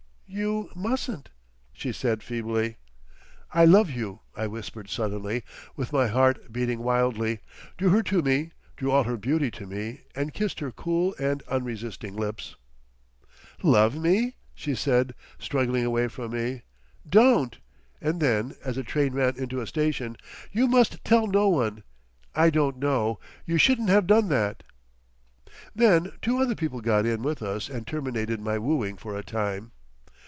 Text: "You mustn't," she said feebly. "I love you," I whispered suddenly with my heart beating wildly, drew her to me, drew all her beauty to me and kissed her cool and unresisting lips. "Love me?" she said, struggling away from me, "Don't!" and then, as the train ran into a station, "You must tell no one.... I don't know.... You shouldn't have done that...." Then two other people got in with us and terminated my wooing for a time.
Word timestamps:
"You 0.33 0.69
mustn't," 0.73 1.27
she 1.73 1.91
said 1.91 2.23
feebly. 2.23 2.77
"I 3.53 3.65
love 3.65 3.89
you," 3.91 4.21
I 4.33 4.47
whispered 4.47 4.89
suddenly 4.89 5.43
with 5.75 5.91
my 5.91 6.07
heart 6.07 6.53
beating 6.53 6.79
wildly, 6.79 7.41
drew 7.77 7.89
her 7.89 8.03
to 8.03 8.21
me, 8.21 8.53
drew 8.77 8.91
all 8.91 9.03
her 9.03 9.17
beauty 9.17 9.51
to 9.51 9.67
me 9.67 10.03
and 10.15 10.33
kissed 10.33 10.61
her 10.61 10.71
cool 10.71 11.13
and 11.19 11.43
unresisting 11.49 12.15
lips. 12.15 12.55
"Love 13.61 13.93
me?" 13.97 14.37
she 14.55 14.73
said, 14.73 15.15
struggling 15.37 15.83
away 15.83 16.07
from 16.07 16.31
me, 16.31 16.61
"Don't!" 17.07 17.57
and 17.99 18.21
then, 18.21 18.55
as 18.63 18.77
the 18.77 18.83
train 18.83 19.11
ran 19.13 19.35
into 19.35 19.59
a 19.59 19.67
station, 19.67 20.15
"You 20.49 20.65
must 20.65 21.03
tell 21.03 21.27
no 21.27 21.49
one.... 21.49 21.83
I 22.33 22.49
don't 22.51 22.77
know.... 22.77 23.19
You 23.45 23.57
shouldn't 23.57 23.89
have 23.89 24.07
done 24.07 24.29
that...." 24.29 24.63
Then 25.75 26.13
two 26.21 26.37
other 26.37 26.55
people 26.55 26.79
got 26.79 27.05
in 27.05 27.21
with 27.21 27.41
us 27.43 27.67
and 27.69 27.85
terminated 27.85 28.39
my 28.39 28.57
wooing 28.57 28.95
for 28.95 29.17
a 29.17 29.23
time. 29.25 29.73